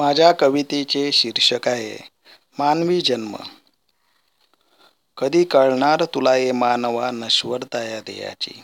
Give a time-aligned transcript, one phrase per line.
[0.00, 1.96] माझ्या कवितेचे शीर्षक आहे
[2.58, 3.36] मानवी जन्म.
[5.16, 8.62] कधी कळणार तुला ये मानवा नश्वरता या देहाची?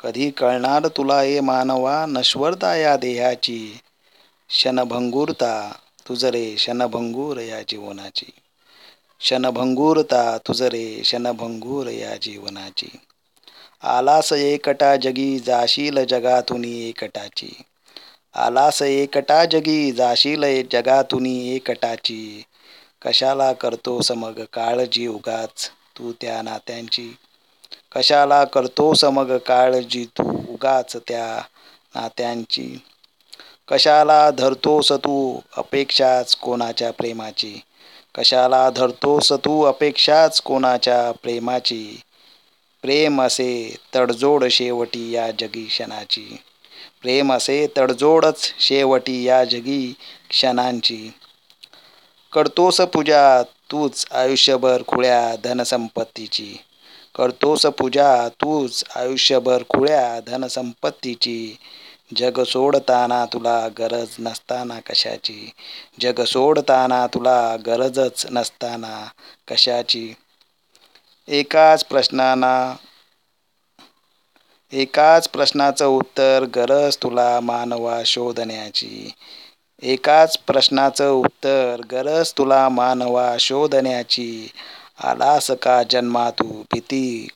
[0.00, 3.80] कधी कळणार तुला ये मानवा नश्वरता या देहाची?
[4.48, 5.72] क्षणभंगूरता
[6.08, 8.30] तुझरे क्षणभंगूर या जीवनाची.
[9.20, 12.88] क्षणभंगूरता तुझरे क्षणभंगूर या जीवनाची.
[13.82, 17.62] आलास एकटा जगी जाशील जगातून एकटाची.
[18.34, 22.42] आलास एकटा जगी जाशील जगातून एकटाची.
[23.02, 27.14] कशाला करतोस मग काळजी उगाच तू त्या नात्यांची?
[27.92, 31.40] कशाला करतोस मग काळजी तू उगाच त्या
[31.94, 32.78] नात्यांची?
[33.68, 37.60] कशाला धरतोस तू अपेक्षाच कोणाच्या प्रेमाची?
[38.14, 42.00] कशाला धरतोस तू अपेक्षाच कोणाच्या प्रेमाची?
[42.82, 46.36] प्रेम असे तडजोड शेवटी या जगी क्षणाची.
[47.04, 49.94] प्रेम असे तडजोडच शेवटी या जगी
[50.30, 51.10] क्षणांची.
[52.32, 56.56] करतोस पूजा तूच आयुष्यभर खुळ्या धनसंपत्तीची.
[57.14, 61.56] करतोस पूजा तूच आयुष्यभर खुळ्या धनसंपत्तीची.
[62.16, 65.50] जग सोडताना तुला गरज नसताना कशाची?
[66.00, 69.04] जग सोडताना तुला गरजच नसताना
[69.48, 70.14] कशाची?
[71.28, 72.74] एकाच प्रश्नाना
[74.72, 79.10] एकाच प्रश्नाचं उत्तर गरज तुला मानवा शोधण्याची.
[79.82, 84.50] एकाच प्रश्नाचं उत्तर गरज तुला मानवा शोधण्याची.
[85.04, 87.28] आलास का जन्मातू भीती?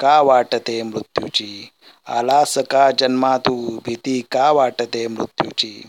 [0.00, 1.70] का वाटते मृत्यूची?
[2.06, 4.20] आलास का जन्मातू भीती?
[4.30, 5.82] का वाटते मृत्यूची?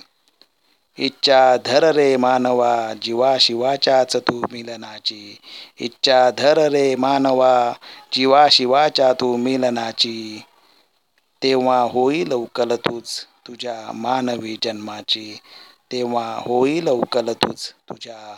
[0.97, 5.37] इच्छा धर रे मानवा जीवा शिवाच्याच तू मिलनाची.
[5.79, 7.73] इच्छा धर रे मानवा
[8.13, 10.43] जीवा शिवाच्या तू मिलनाची.
[11.43, 15.39] तेव्हा होईल लवकल तूच तुझ्या मानवी जन्माची.
[15.91, 18.35] तेव्हा होईल लवकल तूच तुझ्या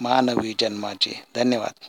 [0.00, 1.12] मानवी जन्माची.
[1.34, 1.84] धन्यवाद.